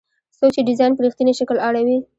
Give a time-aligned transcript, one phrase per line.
[0.37, 1.97] څوک چې ډیزاین په رښتیني شکل اړوي.